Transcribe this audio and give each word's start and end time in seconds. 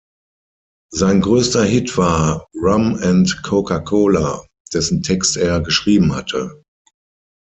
Sein 0.91 1.21
größter 1.21 1.63
Hit 1.63 1.95
war 1.95 2.47
"Rum 2.59 2.95
and 3.03 3.43
Coca-Cola", 3.43 4.43
dessen 4.73 5.03
Text 5.03 5.37
er 5.37 5.61
geschrieben 5.61 6.15
hatte. 6.15 6.63